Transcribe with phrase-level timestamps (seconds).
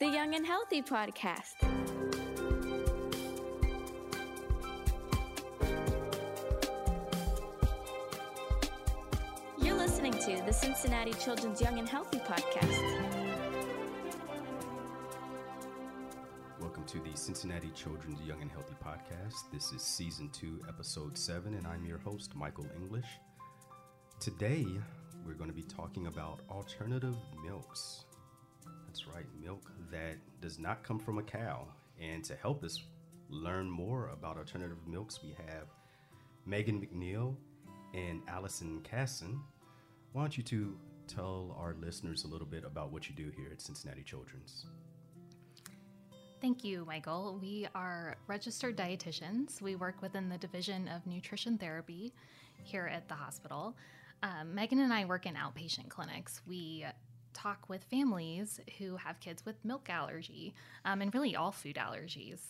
[0.00, 1.54] the Young and Healthy Podcast.
[9.60, 12.78] You're listening to the Cincinnati Children's Young and Healthy Podcast.
[16.60, 19.50] Welcome to the Cincinnati Children's Young and Healthy Podcast.
[19.52, 23.18] This is season two, episode seven, and I'm your host, Michael English.
[24.20, 24.64] Today,
[25.26, 28.04] we're going to be talking about alternative milks.
[28.86, 31.66] That's right, milk that does not come from a cow.
[32.00, 32.80] And to help us
[33.28, 35.68] learn more about alternative milks, we have
[36.46, 37.36] Megan McNeil
[37.94, 39.40] and Allison Casson.
[40.12, 43.48] Why don't you two tell our listeners a little bit about what you do here
[43.50, 44.66] at Cincinnati Children's?
[46.40, 47.38] Thank you, Michael.
[47.42, 49.60] We are registered dietitians.
[49.60, 52.12] We work within the Division of Nutrition Therapy
[52.62, 53.76] here at the hospital.
[54.22, 56.40] Um, Megan and I work in outpatient clinics.
[56.46, 56.84] We
[57.38, 62.40] talk with families who have kids with milk allergy um, and really all food allergies.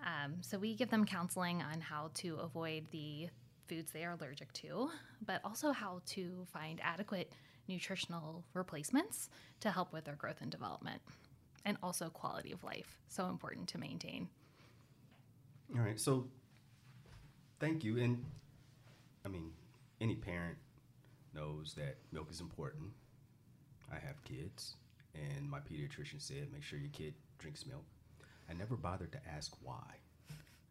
[0.00, 3.28] Um, so we give them counseling on how to avoid the
[3.68, 4.90] foods they are allergic to,
[5.24, 7.32] but also how to find adequate
[7.68, 11.00] nutritional replacements to help with their growth and development
[11.64, 12.98] and also quality of life.
[13.08, 14.28] So important to maintain.
[15.74, 15.98] All right.
[15.98, 16.26] So
[17.58, 17.98] thank you.
[17.98, 18.22] And
[19.24, 19.50] I mean,
[20.00, 20.56] any parent
[21.34, 22.90] knows that milk is important.
[23.94, 24.74] I have kids,
[25.14, 27.84] and my pediatrician said, make sure your kid drinks milk.
[28.50, 29.94] I never bothered to ask why.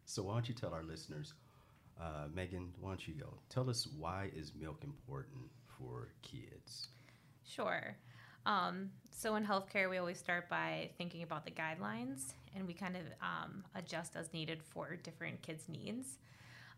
[0.04, 1.34] So why don't you tell our listeners,
[2.00, 3.34] uh, Megan, why don't you go?
[3.48, 6.88] Tell us why is milk important for kids?
[7.46, 7.96] Sure.
[8.46, 12.96] Um, so in healthcare, we always start by thinking about the guidelines, and we kind
[12.96, 16.18] of um, adjust as needed for different kids' needs.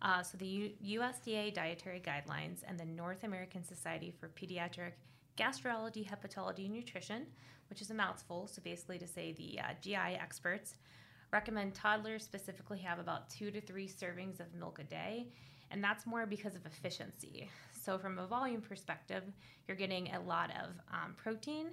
[0.02, 4.92] Uh, so the U- USDA dietary guidelines and the North American Society for Pediatric
[5.36, 7.26] Gastrology, Hepatology, Nutrition,
[7.68, 10.76] which is a mouthful, so basically to say the uh, GI experts,
[11.32, 15.28] recommend toddlers specifically have about two to three servings of milk a day,
[15.70, 17.48] and that's more because of efficiency.
[17.72, 19.22] So, from a volume perspective,
[19.66, 21.68] you're getting a lot of um, protein,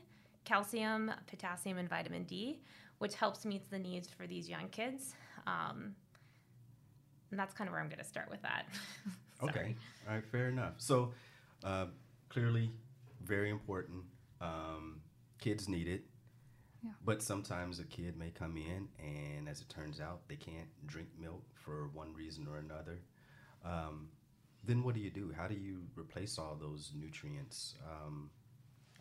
[0.45, 2.61] calcium, potassium, and vitamin D,
[2.99, 5.15] which helps meet the needs for these young kids.
[5.47, 5.95] Um,
[7.31, 8.67] and that's kind of where I'm going to start with that.
[9.43, 9.75] okay.
[10.07, 10.25] All right.
[10.31, 10.73] Fair enough.
[10.77, 11.13] So,
[11.63, 11.87] uh,
[12.29, 12.69] clearly,
[13.23, 14.03] very important.
[14.41, 15.01] Um,
[15.39, 16.03] kids need it.
[16.83, 16.91] Yeah.
[17.05, 21.07] But sometimes a kid may come in, and as it turns out, they can't drink
[21.17, 22.99] milk for one reason or another.
[23.63, 24.09] Um,
[24.65, 25.33] then what do you do?
[25.35, 27.75] How do you replace all those nutrients?
[27.89, 28.29] Um,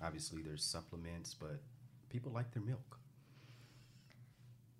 [0.02, 1.60] obviously, there's supplements, but
[2.08, 2.98] people like their milk.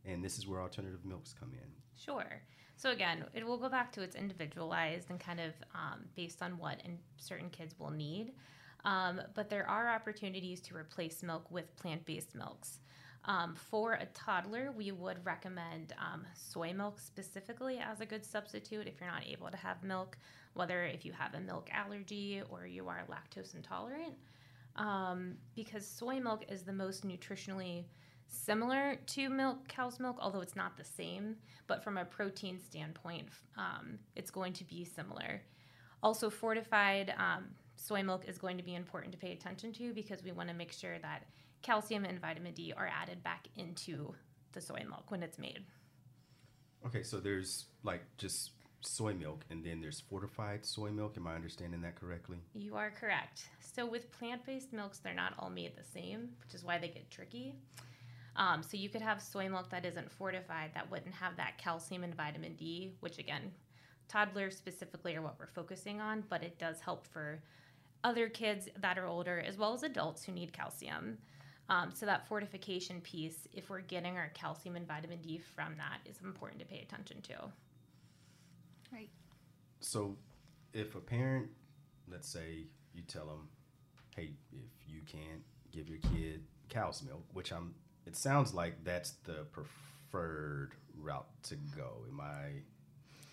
[0.05, 1.71] And this is where alternative milks come in.
[1.97, 2.43] Sure.
[2.77, 6.59] So again, it will go back to its individualized and kind of um, based on
[6.59, 8.33] what and certain kids will need.
[8.85, 12.81] Um, but there are opportunities to replace milk with plant based milks.
[13.25, 18.89] Um, for a toddler, we would recommend um, soy milk specifically as a good substitute
[18.89, 20.19] if you're not able to have milk,
[20.55, 24.15] whether if you have a milk allergy or you are lactose intolerant.
[24.75, 27.85] Um, because soy milk is the most nutritionally
[28.27, 31.37] similar to milk, cow's milk, although it's not the same.
[31.69, 35.43] But from a protein standpoint, um, it's going to be similar.
[36.03, 37.45] Also, fortified um,
[37.83, 40.55] soy milk is going to be important to pay attention to because we want to
[40.55, 41.25] make sure that
[41.63, 44.15] calcium and vitamin D are added back into
[44.53, 45.65] the soy milk when it's made.
[46.87, 51.15] Okay, so there's like just soy milk and then there's fortified soy milk.
[51.17, 52.39] Am I understanding that correctly?
[52.55, 53.49] You are correct.
[53.61, 57.11] So with plant-based milks, they're not all made the same, which is why they get
[57.11, 57.55] tricky.
[58.35, 62.03] Um, so you could have soy milk that isn't fortified that wouldn't have that calcium
[62.03, 63.53] and vitamin D, which again,
[64.09, 67.43] toddlers specifically are what we're focusing on, but it does help for
[68.05, 71.19] other kids that are older as well as adults who need calcium.
[71.69, 76.01] Um, so that fortification piece, if we're getting our calcium and vitamin D from that,
[76.09, 77.35] is important to pay attention to.
[78.93, 79.09] Right.
[79.81, 80.17] So,
[80.75, 81.49] if a parent,
[82.11, 83.49] let's say you tell them,
[84.15, 87.75] "Hey, if you can't give your kid cow's milk," which I'm,
[88.07, 92.05] it sounds like that's the preferred route to go.
[92.09, 92.49] Am I?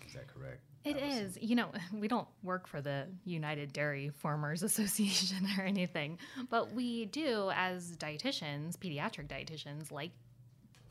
[0.06, 0.62] Is that correct?
[0.84, 1.38] It is.
[1.40, 6.18] You know, we don't work for the United Dairy Farmers Association or anything,
[6.48, 10.10] but we do, as dietitians, pediatric dietitians, like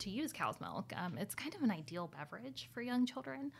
[0.00, 0.92] to use cow's milk.
[0.96, 3.52] Um, it's kind of an ideal beverage for young children.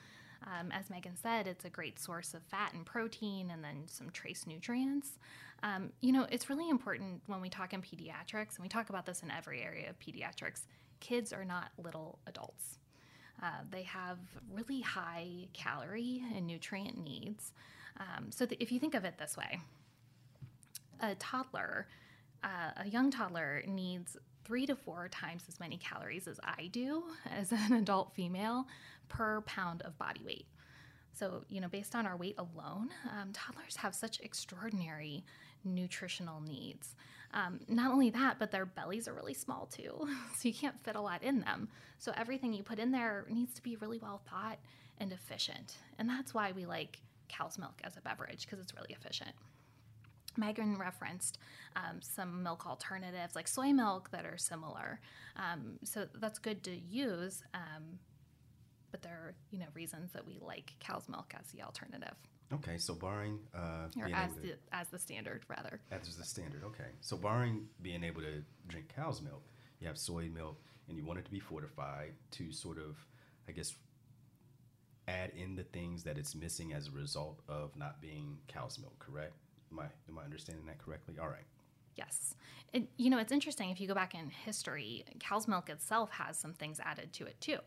[0.47, 4.09] Um, as Megan said, it's a great source of fat and protein and then some
[4.11, 5.19] trace nutrients.
[5.62, 9.05] Um, you know, it's really important when we talk in pediatrics, and we talk about
[9.05, 10.62] this in every area of pediatrics,
[11.00, 12.79] kids are not little adults.
[13.43, 14.19] Uh, they have
[14.53, 17.53] really high calorie and nutrient needs.
[17.99, 19.61] Um, so, th- if you think of it this way,
[21.01, 21.89] a toddler,
[22.45, 27.05] uh, a young toddler needs three to four times as many calories as I do
[27.31, 28.67] as an adult female
[29.09, 30.47] per pound of body weight.
[31.13, 35.25] So, you know, based on our weight alone, um, toddlers have such extraordinary
[35.65, 36.95] nutritional needs.
[37.32, 40.97] Um, not only that, but their bellies are really small too, so you can't fit
[40.97, 41.69] a lot in them.
[41.99, 44.59] So, everything you put in there needs to be really well thought
[44.99, 45.77] and efficient.
[45.99, 49.32] And that's why we like cow's milk as a beverage because it's really efficient.
[50.37, 51.38] Megan referenced
[51.77, 55.00] um, some milk alternatives like soy milk that are similar.
[55.37, 57.99] Um, so that's good to use, um,
[58.91, 62.15] but there are you know reasons that we like cow's milk as the alternative
[62.53, 65.81] Okay, so barring uh, or being as able to, the as the standard rather.
[65.93, 66.65] as the standard.
[66.65, 69.43] Okay, so barring being able to drink cow's milk,
[69.79, 72.97] you have soy milk, and you want it to be fortified to sort of,
[73.49, 73.73] I guess,
[75.07, 78.99] add in the things that it's missing as a result of not being cow's milk.
[78.99, 79.35] Correct?
[79.71, 81.15] Am I am I understanding that correctly?
[81.21, 81.47] All right.
[82.00, 82.35] Yes.
[82.73, 86.38] It, you know, it's interesting if you go back in history, cow's milk itself has
[86.38, 87.58] some things added to it too.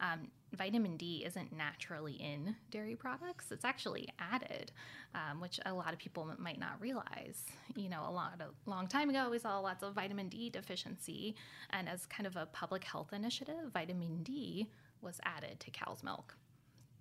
[0.00, 4.70] Um, vitamin D isn't naturally in dairy products, it's actually added,
[5.16, 7.44] um, which a lot of people might not realize.
[7.74, 11.34] You know, a lot a long time ago, we saw lots of vitamin D deficiency,
[11.70, 14.68] and as kind of a public health initiative, vitamin D
[15.00, 16.36] was added to cow's milk.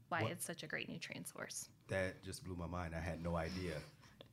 [0.10, 1.70] Why What- it's such a great nutrient source.
[1.90, 2.96] That just blew my mind.
[2.96, 3.80] I had no idea.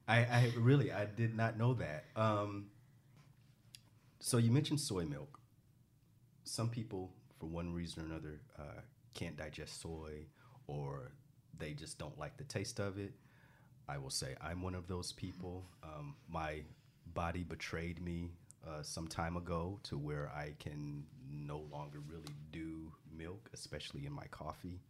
[0.08, 2.05] I, I really I did not know that.
[2.16, 2.66] Um,
[4.20, 5.38] so you mentioned soy milk.
[6.44, 8.81] Some people, for one reason or another, uh,
[9.14, 10.26] can't digest soy,
[10.66, 11.12] or
[11.58, 13.12] they just don't like the taste of it.
[13.87, 15.66] I will say I'm one of those people.
[15.82, 16.62] Um, my
[17.14, 18.31] body betrayed me
[18.66, 24.12] uh, some time ago to where I can no longer really do milk, especially in
[24.12, 24.81] my coffee.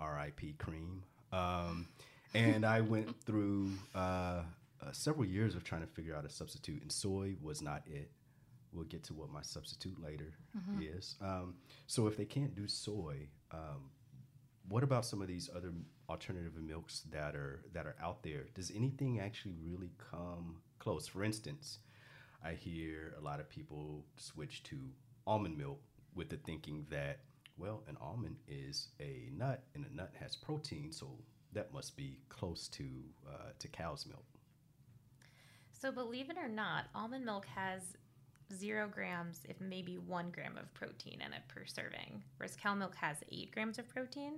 [0.00, 0.54] R.I.P.
[0.58, 1.02] cream.
[1.32, 1.88] Um,
[2.34, 6.82] and I went through uh, uh, several years of trying to figure out a substitute,
[6.82, 8.10] and soy was not it.
[8.72, 10.34] We'll get to what my substitute later
[10.80, 11.16] is.
[11.22, 11.54] Um,
[11.86, 13.90] so if they can't do soy, um,
[14.68, 15.72] what about some of these other
[16.08, 18.46] alternative milks that are that are out there?
[18.54, 21.06] Does anything actually really come close?
[21.06, 21.78] For instance,
[22.44, 24.76] I hear a lot of people switch to
[25.26, 25.80] almond milk
[26.14, 27.20] with the thinking that
[27.58, 31.18] well, an almond is a nut, and a nut has protein, so
[31.56, 32.84] that must be close to
[33.26, 34.24] uh, to cow's milk.
[35.72, 37.96] So, believe it or not, almond milk has
[38.54, 42.94] zero grams, if maybe one gram of protein in it per serving, whereas cow milk
[42.94, 44.34] has eight grams of protein.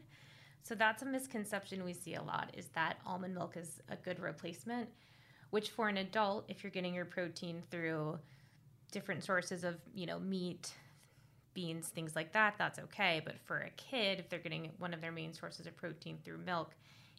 [0.62, 4.20] So, that's a misconception we see a lot is that almond milk is a good
[4.20, 4.88] replacement,
[5.50, 8.18] which for an adult, if you're getting your protein through
[8.92, 10.72] different sources of, you know, meat,
[11.54, 13.20] beans, things like that, that's okay.
[13.24, 16.38] But for a kid, if they're getting one of their main sources of protein through
[16.38, 16.74] milk,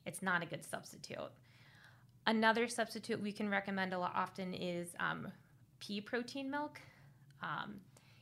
[0.05, 1.31] it's not a good substitute.
[2.27, 5.31] Another substitute we can recommend a lot often is um,
[5.79, 6.79] pea protein milk.
[7.41, 7.75] Um,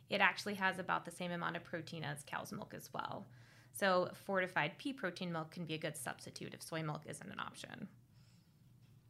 [0.09, 3.25] it actually has about the same amount of protein as cow's milk as well.
[3.74, 7.39] So, fortified pea protein milk can be a good substitute if soy milk isn't an
[7.39, 7.88] option.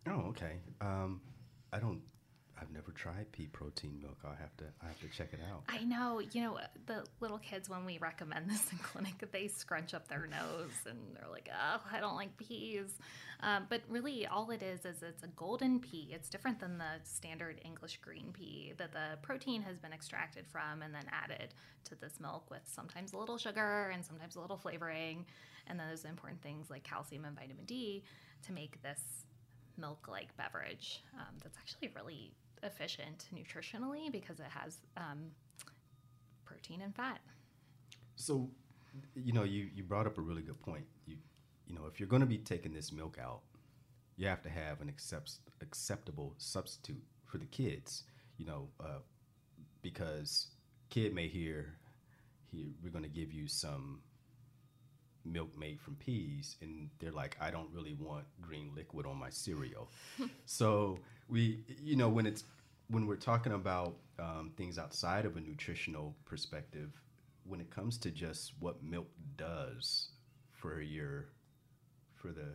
[0.07, 0.57] Oh, okay.
[0.81, 1.21] Um,
[1.71, 2.01] I don't.
[2.59, 4.17] I've never tried pea protein milk.
[4.25, 4.65] I'll have to.
[4.81, 5.63] I have to check it out.
[5.69, 9.93] I know, you know, the little kids when we recommend this in clinic, they scrunch
[9.93, 12.97] up their nose and they're like, "Oh, I don't like peas."
[13.41, 16.09] Um, but really, all it is is it's a golden pea.
[16.11, 20.81] It's different than the standard English green pea that the protein has been extracted from
[20.81, 21.53] and then added
[21.85, 25.25] to this milk with sometimes a little sugar and sometimes a little flavoring,
[25.67, 28.03] and then those important things like calcium and vitamin D
[28.45, 29.01] to make this
[29.77, 31.03] milk-like beverage.
[31.13, 35.31] Um, that's actually really efficient nutritionally because it has um,
[36.45, 37.19] protein and fat.
[38.15, 38.49] So,
[39.15, 40.85] you know, you, you brought up a really good point.
[41.05, 41.17] You
[41.67, 43.41] you know, if you're going to be taking this milk out,
[44.15, 48.03] you have to have an accept, acceptable substitute for the kids.
[48.37, 48.99] You know, uh,
[49.81, 50.47] because
[50.89, 51.75] kid may hear,
[52.49, 54.01] he, we're going to give you some
[55.25, 59.29] milk made from peas, and they're like, I don't really want green liquid on my
[59.29, 59.91] cereal.
[60.45, 60.99] so
[61.29, 62.43] we, you know, when it's
[62.89, 66.89] when we're talking about um, things outside of a nutritional perspective,
[67.45, 69.07] when it comes to just what milk
[69.37, 70.09] does
[70.51, 71.29] for your
[72.15, 72.47] for the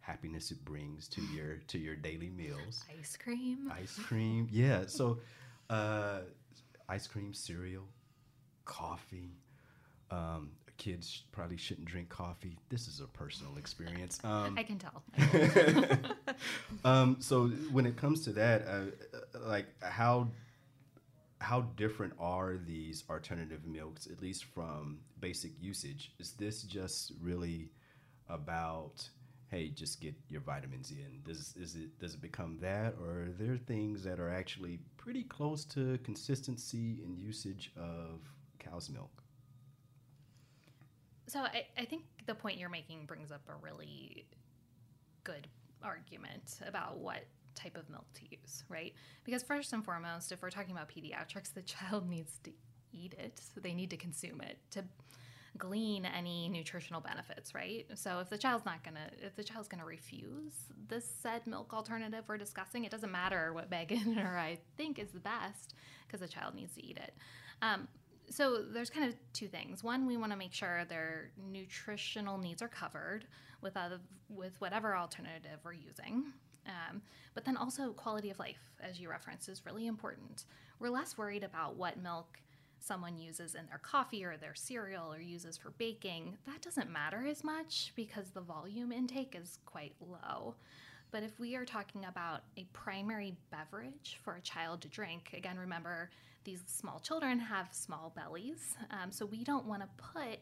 [0.00, 3.70] happiness it brings to your to your daily meals Ice cream.
[3.74, 5.18] ice cream yeah so
[5.70, 6.20] uh,
[6.88, 7.84] ice cream cereal
[8.64, 9.32] coffee
[10.10, 15.02] um, kids probably shouldn't drink coffee this is a personal experience um, I can tell.
[16.84, 20.28] um, so when it comes to that, uh, uh, like how
[21.40, 26.12] how different are these alternative milks, at least from basic usage?
[26.18, 27.70] Is this just really
[28.28, 29.08] about
[29.50, 31.22] hey, just get your vitamins in.
[31.24, 35.22] Does is it does it become that, or are there things that are actually pretty
[35.22, 38.20] close to consistency in usage of
[38.58, 39.17] cow's milk?
[41.28, 44.26] So I, I think the point you're making brings up a really
[45.24, 45.46] good
[45.82, 48.94] argument about what type of milk to use, right?
[49.24, 52.50] Because first and foremost, if we're talking about pediatrics, the child needs to
[52.92, 53.40] eat it.
[53.54, 54.84] So they need to consume it to
[55.58, 57.86] glean any nutritional benefits, right?
[57.94, 60.52] So if the child's not gonna, if the child's gonna refuse
[60.88, 65.10] this said milk alternative we're discussing, it doesn't matter what Megan or I think is
[65.10, 65.74] the best
[66.06, 67.14] because the child needs to eat it.
[67.60, 67.88] Um,
[68.30, 69.82] so there's kind of two things.
[69.82, 73.26] One, we want to make sure their nutritional needs are covered
[73.60, 76.24] with other, with whatever alternative we're using.
[76.66, 77.02] Um,
[77.34, 80.44] but then also quality of life, as you referenced, is really important.
[80.78, 82.38] We're less worried about what milk
[82.80, 86.36] someone uses in their coffee or their cereal or uses for baking.
[86.46, 90.54] That doesn't matter as much because the volume intake is quite low.
[91.10, 95.58] But if we are talking about a primary beverage for a child to drink, again,
[95.58, 96.10] remember
[96.44, 100.38] these small children have small bellies, um, so we don't want to put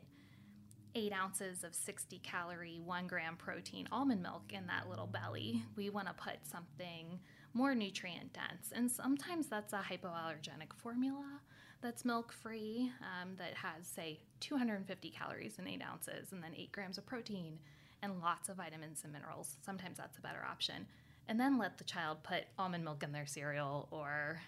[0.96, 5.62] eight ounces of 60 calorie, one gram protein almond milk in that little belly.
[5.76, 7.20] We want to put something
[7.52, 8.73] more nutrient dense.
[8.73, 11.40] And sometimes that's a hypoallergenic formula
[11.82, 16.73] that's milk free um, that has, say, 250 calories in eight ounces and then eight
[16.73, 17.58] grams of protein
[18.03, 19.57] and lots of vitamins and minerals.
[19.65, 20.87] Sometimes that's a better option.
[21.29, 24.41] And then let the child put almond milk in their cereal or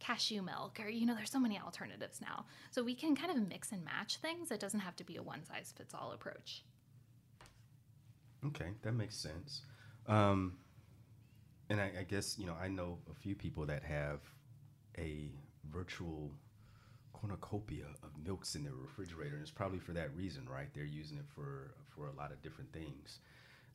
[0.00, 3.48] cashew milk or you know there's so many alternatives now so we can kind of
[3.48, 6.64] mix and match things it doesn't have to be a one size fits all approach
[8.44, 9.62] Okay, that makes sense.
[10.06, 10.54] Um,
[11.70, 14.20] and I, I guess you know I know a few people that have
[14.98, 15.30] a
[15.70, 16.32] virtual
[17.12, 20.68] cornucopia of milks in their refrigerator, and it's probably for that reason, right?
[20.74, 23.18] They're using it for for a lot of different things.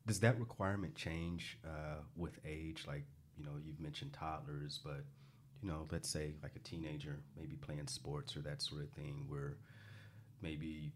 [0.06, 2.84] Does that requirement change uh, with age?
[2.86, 3.04] Like
[3.36, 5.04] you know, you've mentioned toddlers, but
[5.62, 9.24] you know, let's say like a teenager, maybe playing sports or that sort of thing,
[9.28, 9.56] where
[10.40, 10.92] maybe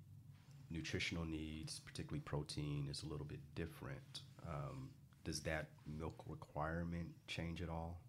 [0.70, 4.20] nutritional needs, particularly protein, is a little bit different.
[4.48, 4.90] Um,
[5.24, 8.00] does that milk requirement change at all?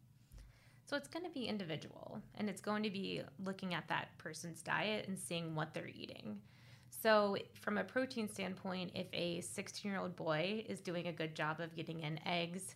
[0.86, 4.62] So it's going to be individual and it's going to be looking at that person's
[4.62, 6.40] diet and seeing what they're eating.
[6.90, 11.36] So, from a protein standpoint, if a 16 year old boy is doing a good
[11.36, 12.76] job of getting in eggs,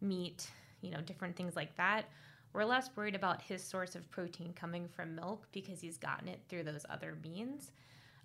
[0.00, 0.48] meat,
[0.82, 2.04] you know, different things like that,
[2.52, 6.40] we're less worried about his source of protein coming from milk because he's gotten it
[6.48, 7.72] through those other means.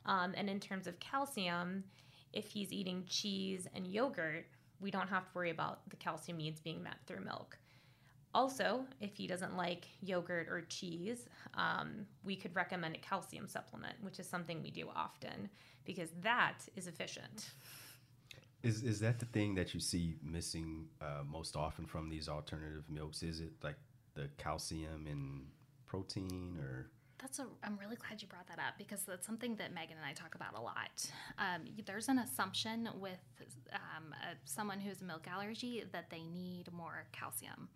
[0.06, 1.84] Um, and in terms of calcium,
[2.34, 4.46] if he's eating cheese and yogurt,
[4.80, 7.58] we don't have to worry about the calcium needs being met through milk.
[8.34, 13.96] Also, if he doesn't like yogurt or cheese, um, we could recommend a calcium supplement,
[14.02, 15.50] which is something we do often
[15.86, 17.52] because that is efficient.
[18.64, 22.84] Is is that the thing that you see missing uh, most often from these alternative
[22.90, 23.24] milks?
[23.24, 23.78] Is it like
[24.14, 25.48] the calcium and
[25.92, 26.88] protein, or
[27.20, 27.48] That's a.
[27.64, 30.36] I'm really glad you brought that up because that's something that Megan and I talk
[30.36, 31.06] about a lot.
[31.38, 33.20] Um, there's an assumption with
[33.74, 37.68] um, uh, someone who has a milk allergy that they need more calcium.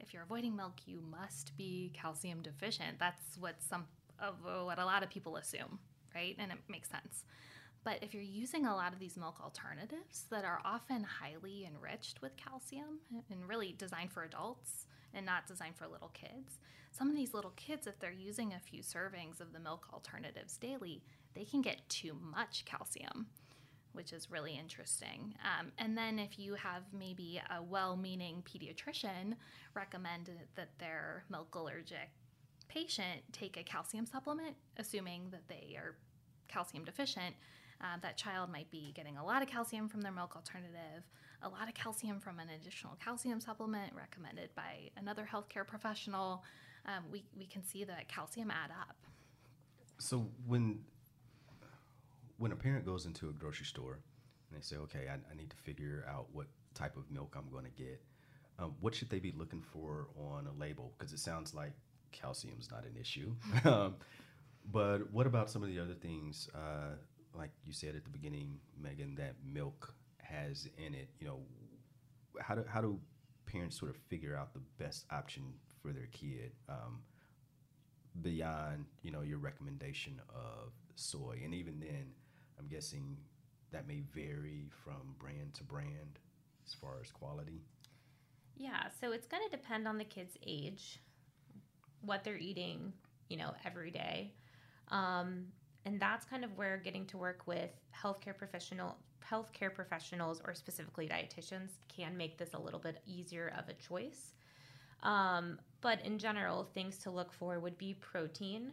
[0.00, 2.98] If you're avoiding milk, you must be calcium deficient.
[2.98, 3.86] That's what some
[4.18, 5.78] of what a lot of people assume,
[6.14, 6.34] right?
[6.38, 7.24] And it makes sense.
[7.84, 12.20] But if you're using a lot of these milk alternatives that are often highly enriched
[12.20, 12.98] with calcium
[13.30, 16.58] and really designed for adults and not designed for little kids,
[16.90, 20.56] some of these little kids, if they're using a few servings of the milk alternatives
[20.56, 21.02] daily,
[21.34, 23.26] they can get too much calcium,
[23.96, 25.34] which is really interesting.
[25.42, 29.34] Um, and then if you have maybe a well meaning pediatrician
[29.74, 32.10] recommend that their milk allergic
[32.68, 35.96] patient take a calcium supplement, assuming that they are
[36.48, 37.34] calcium deficient,
[37.80, 41.02] uh, that child might be getting a lot of calcium from their milk alternative,
[41.42, 46.42] a lot of calcium from an additional calcium supplement recommended by another healthcare professional.
[46.86, 48.96] Um, we, we can see that calcium add up.
[49.98, 50.80] so when
[52.38, 54.00] when a parent goes into a grocery store
[54.48, 57.50] and they say, "Okay, I, I need to figure out what type of milk I'm
[57.50, 58.02] going to get,"
[58.58, 60.92] um, what should they be looking for on a label?
[60.96, 61.72] Because it sounds like
[62.12, 63.34] calcium's not an issue.
[63.64, 63.96] um,
[64.72, 66.96] but what about some of the other things, uh,
[67.34, 71.08] like you said at the beginning, Megan, that milk has in it?
[71.20, 71.40] You know,
[72.40, 72.98] how do how do
[73.46, 75.44] parents sort of figure out the best option
[75.82, 77.00] for their kid um,
[78.22, 81.40] beyond you know your recommendation of soy?
[81.44, 82.06] And even then,
[82.58, 83.16] I'm guessing
[83.72, 86.18] that may vary from brand to brand
[86.66, 87.62] as far as quality.
[88.56, 91.00] Yeah, so it's going to depend on the kid's age,
[92.00, 92.92] what they're eating,
[93.28, 94.32] you know, every day.
[94.88, 95.46] Um,
[95.84, 98.96] and that's kind of where getting to work with healthcare professional
[99.28, 104.34] healthcare professionals or specifically dietitians can make this a little bit easier of a choice.
[105.02, 108.72] Um, but in general, things to look for would be protein,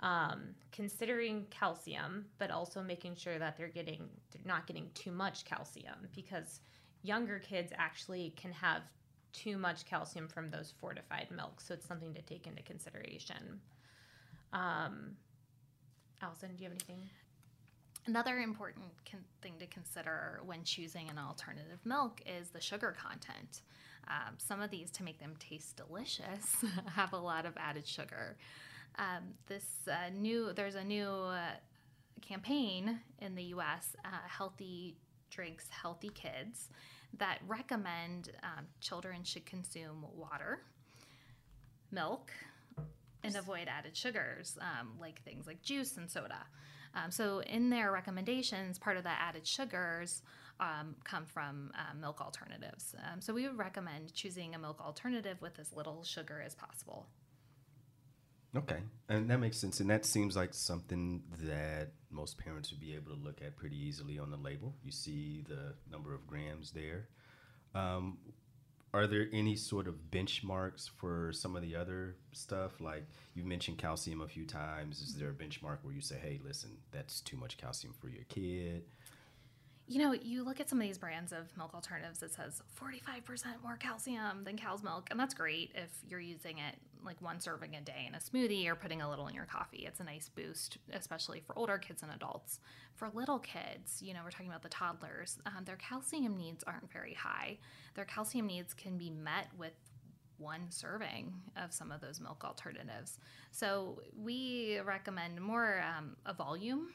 [0.00, 5.44] um, considering calcium, but also making sure that they're getting they're not getting too much
[5.44, 6.60] calcium because
[7.02, 8.82] younger kids actually can have
[9.32, 11.66] too much calcium from those fortified milks.
[11.66, 13.60] So it's something to take into consideration.
[14.52, 15.16] Um,
[16.22, 17.08] Allison, do you have anything?
[18.06, 23.62] Another important con- thing to consider when choosing an alternative milk is the sugar content.
[24.08, 26.64] Um, some of these, to make them taste delicious,
[26.94, 28.36] have a lot of added sugar.
[28.98, 31.52] Um, this uh, new, there's a new uh,
[32.20, 33.94] campaign in the U.S.
[34.04, 34.96] Uh, Healthy
[35.30, 36.68] Drinks, Healthy Kids,
[37.16, 40.62] that recommend um, children should consume water,
[41.90, 42.32] milk,
[43.24, 46.46] and avoid added sugars um, like things like juice and soda.
[46.94, 50.22] Um, so, in their recommendations, part of the added sugars
[50.58, 52.94] um, come from um, milk alternatives.
[53.12, 57.06] Um, so, we would recommend choosing a milk alternative with as little sugar as possible.
[58.56, 58.78] Okay,
[59.08, 63.14] and that makes sense, and that seems like something that most parents would be able
[63.14, 64.74] to look at pretty easily on the label.
[64.82, 67.08] You see the number of grams there.
[67.74, 68.16] Um,
[68.94, 72.80] are there any sort of benchmarks for some of the other stuff?
[72.80, 75.02] Like you mentioned calcium a few times.
[75.02, 78.24] Is there a benchmark where you say, "Hey, listen, that's too much calcium for your
[78.24, 78.84] kid"?
[79.86, 83.62] You know, you look at some of these brands of milk alternatives that says 45%
[83.62, 87.76] more calcium than cow's milk, and that's great if you're using it like one serving
[87.76, 89.84] a day in a smoothie or putting a little in your coffee.
[89.86, 92.60] It's a nice boost, especially for older kids and adults.
[92.94, 96.90] For little kids, you know, we're talking about the toddlers, um, their calcium needs aren't
[96.92, 97.58] very high.
[97.94, 99.72] Their calcium needs can be met with
[100.38, 103.18] one serving of some of those milk alternatives.
[103.50, 106.88] So we recommend more um, a volume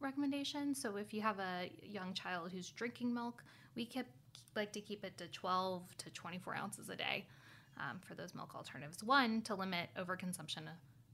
[0.00, 0.74] recommendation.
[0.74, 3.44] So if you have a young child who's drinking milk,
[3.76, 4.06] we keep,
[4.56, 7.26] like to keep it to 12 to 24 ounces a day
[7.80, 9.02] um, for those milk alternatives.
[9.02, 10.64] One, to limit overconsumption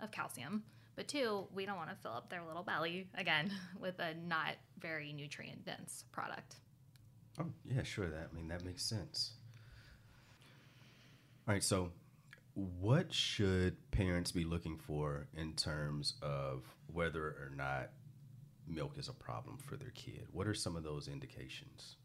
[0.01, 0.65] of calcium,
[0.97, 4.55] but two, we don't want to fill up their little belly again with a not
[4.79, 6.57] very nutrient dense product.
[7.39, 8.09] Oh yeah, sure.
[8.09, 9.35] That I mean that makes sense.
[11.47, 11.93] All right, so
[12.55, 17.91] what should parents be looking for in terms of whether or not
[18.67, 20.27] milk is a problem for their kid?
[20.33, 21.97] What are some of those indications?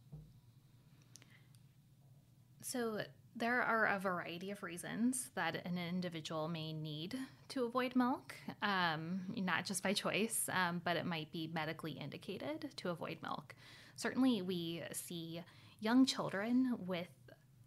[2.61, 3.01] So,
[3.35, 7.17] there are a variety of reasons that an individual may need
[7.49, 12.69] to avoid milk, um, not just by choice, um, but it might be medically indicated
[12.77, 13.55] to avoid milk.
[13.95, 15.41] Certainly, we see
[15.79, 17.07] young children with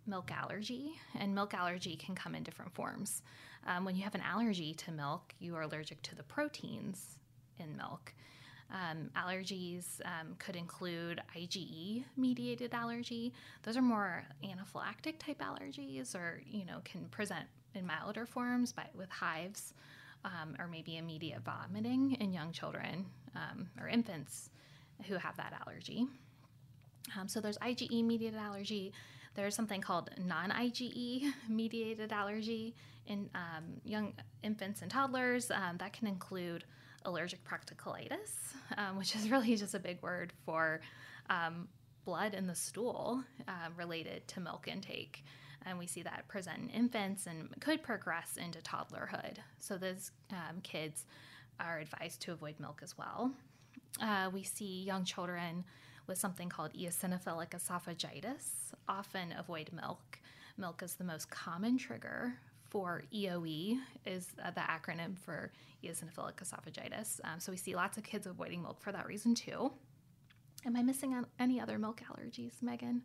[0.06, 3.22] milk allergy, and milk allergy can come in different forms.
[3.66, 7.18] Um, when you have an allergy to milk, you are allergic to the proteins
[7.58, 8.12] in milk.
[8.70, 13.32] Um, allergies um, could include IgE mediated allergy.
[13.62, 18.86] Those are more anaphylactic type allergies, or you know, can present in milder forms, but
[18.96, 19.74] with hives,
[20.24, 24.50] um, or maybe immediate vomiting in young children um, or infants
[25.06, 26.06] who have that allergy.
[27.18, 28.92] Um, so there's IgE mediated allergy.
[29.34, 32.74] There's something called non IgE mediated allergy
[33.06, 35.48] in um, young infants and toddlers.
[35.48, 36.64] that can include
[37.04, 40.80] allergic proctocolitis, um, which is really just a big word for
[41.30, 41.68] um,
[42.04, 45.24] blood in the stool uh, related to milk intake.
[45.66, 49.36] And we see that present in infants and could progress into toddlerhood.
[49.58, 51.06] So those um, kids
[51.58, 53.32] are advised to avoid milk as well.
[54.00, 55.64] Uh, we see young children
[56.06, 60.18] with something called eosinophilic esophagitis often avoid milk.
[60.58, 62.34] Milk is the most common trigger
[62.74, 65.52] for EOE is uh, the acronym for
[65.84, 67.20] eosinophilic esophagitis.
[67.22, 69.70] Um, so we see lots of kids avoiding milk for that reason too.
[70.66, 73.02] Am I missing any other milk allergies, Megan?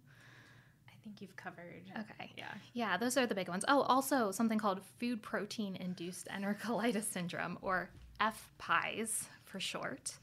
[0.88, 1.84] I think you've covered.
[2.00, 2.32] Okay.
[2.36, 2.52] Yeah.
[2.74, 3.64] Yeah, those are the big ones.
[3.68, 10.14] Oh, also something called food protein induced enterocolitis syndrome, or FPIES for short.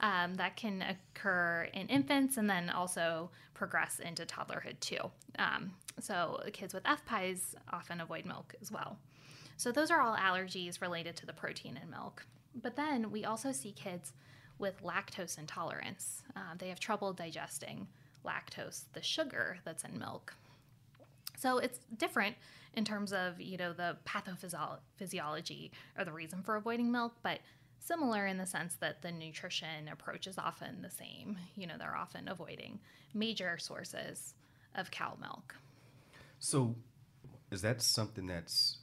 [0.00, 4.98] Um, that can occur in infants and then also progress into toddlerhood too.
[5.38, 8.98] Um, so kids with FPIES often avoid milk as well.
[9.56, 12.26] So those are all allergies related to the protein in milk.
[12.60, 14.12] But then we also see kids
[14.58, 16.22] with lactose intolerance.
[16.36, 17.86] Uh, they have trouble digesting
[18.24, 20.34] lactose, the sugar that's in milk.
[21.36, 22.36] So it's different
[22.74, 27.40] in terms of you know the pathophysiology or the reason for avoiding milk, but
[27.84, 31.36] similar in the sense that the nutrition approach is often the same.
[31.56, 32.80] You know, they're often avoiding
[33.12, 34.34] major sources
[34.74, 35.54] of cow milk.
[36.38, 36.74] So,
[37.50, 38.78] is that something that's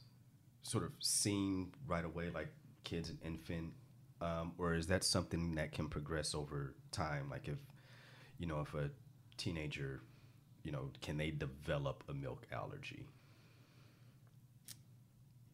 [0.62, 2.48] sort of seen right away, like
[2.84, 3.72] kids and infant,
[4.20, 7.28] um, or is that something that can progress over time?
[7.28, 7.58] Like if
[8.38, 8.90] you know, if a
[9.36, 10.00] teenager,
[10.62, 13.06] you know, can they develop a milk allergy?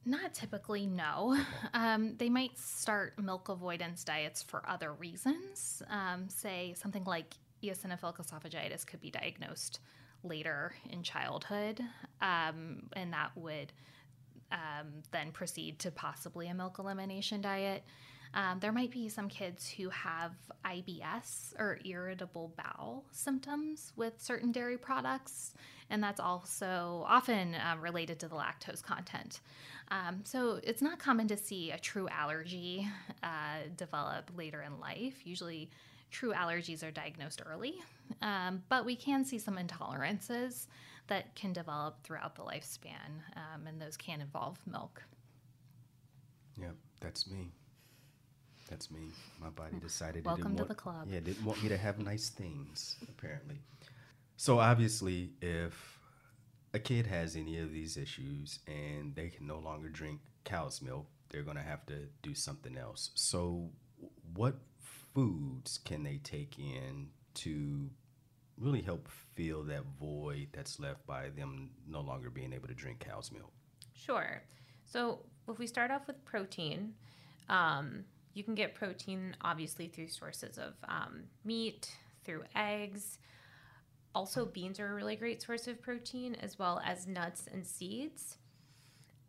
[0.08, 1.38] Not typically, no.
[1.74, 5.82] Um, they might start milk avoidance diets for other reasons.
[5.90, 9.80] Um, say something like eosinophilic esophagitis could be diagnosed
[10.24, 11.80] later in childhood,
[12.22, 13.72] um, and that would
[14.50, 17.84] um, then proceed to possibly a milk elimination diet.
[18.34, 20.32] Um, there might be some kids who have
[20.64, 25.54] IBS or irritable bowel symptoms with certain dairy products,
[25.90, 29.40] and that's also often um, related to the lactose content.
[29.90, 32.86] Um, so it's not common to see a true allergy
[33.22, 33.28] uh,
[33.76, 35.14] develop later in life.
[35.24, 35.70] Usually,
[36.10, 37.74] true allergies are diagnosed early,
[38.22, 40.66] um, but we can see some intolerances
[41.08, 45.02] that can develop throughout the lifespan, um, and those can involve milk.
[46.60, 47.52] Yeah, that's me.
[48.68, 49.11] That's me.
[49.40, 50.24] My body decided.
[50.24, 51.09] Welcome it didn't to want, the club.
[51.11, 52.96] Yeah, didn't want me to have nice things.
[53.09, 53.61] Apparently,
[54.37, 55.98] so obviously, if
[56.74, 61.07] a kid has any of these issues and they can no longer drink cow's milk,
[61.31, 63.11] they're going to have to do something else.
[63.14, 63.70] So,
[64.35, 64.57] what
[65.14, 67.90] foods can they take in to
[68.59, 73.00] really help fill that void that's left by them no longer being able to drink
[73.00, 73.52] cow's milk?
[73.94, 74.42] Sure.
[74.85, 76.94] So if we start off with protein,
[77.48, 78.04] um,
[78.38, 81.90] you can get protein obviously through sources of um, meat,
[82.24, 83.18] through eggs.
[84.14, 88.38] Also, beans are a really great source of protein, as well as nuts and seeds.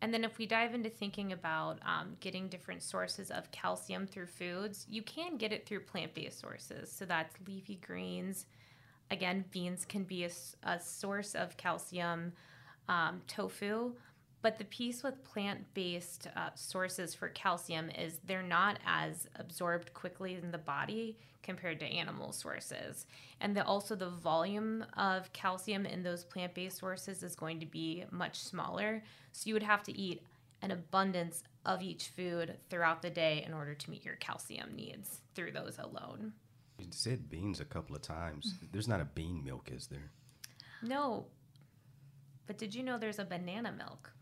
[0.00, 4.26] And then, if we dive into thinking about um, getting different sources of calcium through
[4.26, 6.90] foods, you can get it through plant based sources.
[6.90, 8.46] So, that's leafy greens.
[9.10, 12.32] Again, beans can be a source of calcium,
[12.88, 13.92] um, tofu.
[14.42, 19.92] But the piece with plant based uh, sources for calcium is they're not as absorbed
[19.92, 23.06] quickly in the body compared to animal sources.
[23.40, 27.66] And the, also, the volume of calcium in those plant based sources is going to
[27.66, 29.02] be much smaller.
[29.32, 30.22] So, you would have to eat
[30.62, 35.20] an abundance of each food throughout the day in order to meet your calcium needs
[35.34, 36.32] through those alone.
[36.78, 38.54] You said beans a couple of times.
[38.72, 40.10] There's not a bean milk, is there?
[40.82, 41.26] No,
[42.46, 44.12] but did you know there's a banana milk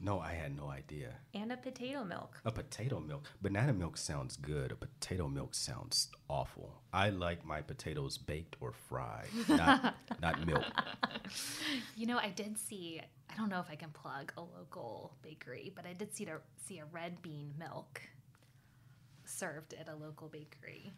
[0.00, 1.14] No, I had no idea.
[1.32, 2.38] and a potato milk?
[2.44, 3.24] A potato milk.
[3.40, 4.70] Banana milk sounds good.
[4.72, 6.82] A potato milk sounds awful.
[6.92, 10.64] I like my potatoes baked or fried, not, not milk.
[11.96, 13.00] You know, I did see.
[13.30, 16.40] I don't know if I can plug a local bakery, but I did see to
[16.66, 18.00] see a red bean milk
[19.24, 20.92] served at a local bakery.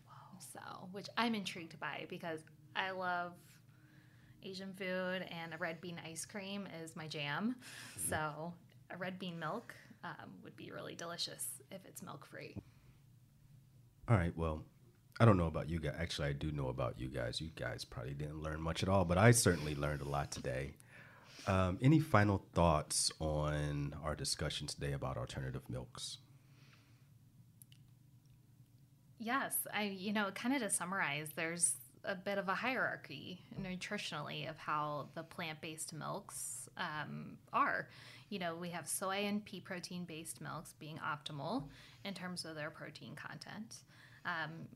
[0.52, 0.60] So,
[0.92, 2.40] which I'm intrigued by because
[2.76, 3.32] I love
[4.44, 7.56] Asian food, and a red bean ice cream is my jam.
[7.98, 8.10] Mm-hmm.
[8.10, 8.52] So,
[8.90, 9.74] a red bean milk
[10.04, 12.54] um, would be really delicious if it's milk free.
[14.08, 14.62] All right, well,
[15.20, 15.94] I don't know about you guys.
[15.98, 17.40] Actually, I do know about you guys.
[17.40, 20.74] You guys probably didn't learn much at all, but I certainly learned a lot today.
[21.46, 26.18] Um, any final thoughts on our discussion today about alternative milks?
[29.18, 34.48] Yes, I you know, kind of to summarize, there's a bit of a hierarchy nutritionally
[34.48, 37.88] of how the plant-based milks um, are.
[38.30, 41.64] You know, we have soy and pea protein-based milks being optimal
[42.04, 43.76] in terms of their protein content.
[44.24, 44.68] Um,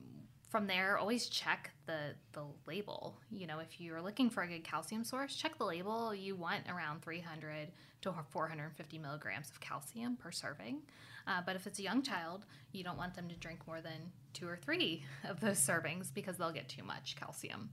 [0.53, 3.19] from there, always check the the label.
[3.31, 6.15] You know, if you're looking for a good calcium source, check the label.
[6.15, 7.69] You want around 300
[8.03, 10.83] to 450 milligrams of calcium per serving.
[11.27, 14.13] Uh, but if it's a young child, you don't want them to drink more than
[14.35, 17.71] two or three of those servings because they'll get too much calcium.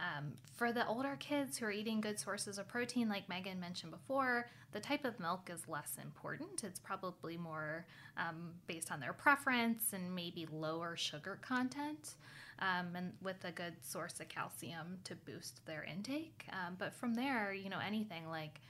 [0.00, 3.92] Um, for the older kids who are eating good sources of protein, like Megan mentioned
[3.92, 6.64] before, the type of milk is less important.
[6.64, 12.14] It's probably more um, based on their preference and maybe lower sugar content,
[12.58, 16.46] um, and with a good source of calcium to boost their intake.
[16.50, 18.60] Um, but from there, you know, anything like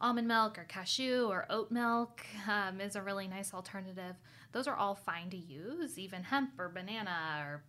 [0.00, 4.16] almond milk or cashew or oat milk um, is a really nice alternative.
[4.52, 5.98] Those are all fine to use.
[5.98, 7.62] Even hemp or banana or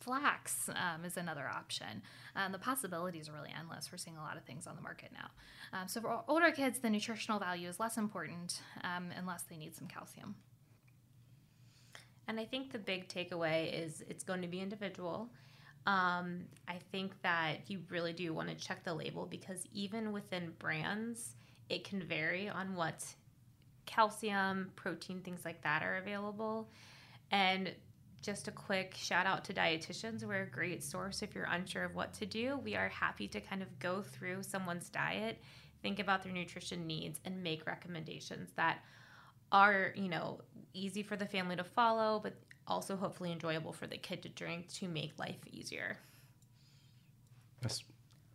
[0.00, 2.02] flax um, is another option.
[2.34, 3.90] Um, the possibilities are really endless.
[3.92, 5.30] We're seeing a lot of things on the market now.
[5.78, 9.76] Um, so for older kids, the nutritional value is less important um, unless they need
[9.76, 10.34] some calcium.
[12.26, 15.28] And I think the big takeaway is it's going to be individual.
[15.86, 20.52] Um, I think that you really do want to check the label because even within
[20.58, 21.34] brands,
[21.68, 23.04] it can vary on what
[23.86, 26.68] calcium, protein, things like that are available.
[27.30, 27.72] And
[28.22, 30.24] just a quick shout out to dietitians.
[30.24, 32.58] We're a great source if you're unsure of what to do.
[32.58, 35.38] We are happy to kind of go through someone's diet,
[35.82, 38.78] think about their nutrition needs, and make recommendations that
[39.52, 40.40] are, you know,
[40.74, 42.34] easy for the family to follow, but
[42.66, 45.98] also hopefully enjoyable for the kid to drink to make life easier.
[47.60, 47.82] That's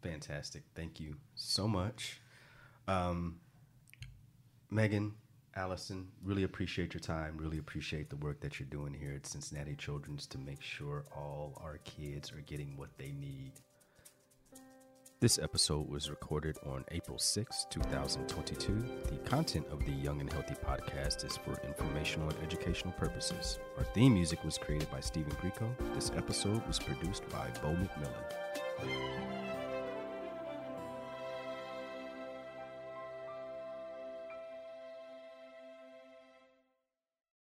[0.01, 0.63] fantastic.
[0.75, 2.21] Thank you so much.
[2.87, 3.39] Um,
[4.69, 5.13] Megan,
[5.57, 7.37] Allison, really appreciate your time.
[7.37, 11.59] Really appreciate the work that you're doing here at Cincinnati Children's to make sure all
[11.63, 13.53] our kids are getting what they need.
[15.21, 18.85] This episode was recorded on April 6, 2022.
[19.09, 23.57] The content of the Young and Healthy podcast is for informational and educational purposes.
[23.77, 25.73] Our theme music was created by Stephen Greco.
[25.93, 29.34] This episode was produced by Bo McMillan.